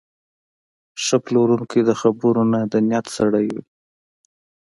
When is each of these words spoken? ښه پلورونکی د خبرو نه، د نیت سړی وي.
ښه 1.03 1.17
پلورونکی 1.25 1.81
د 1.85 1.91
خبرو 2.01 2.43
نه، 2.51 2.59
د 2.71 2.73
نیت 2.87 3.05
سړی 3.17 3.45
وي. 3.53 3.61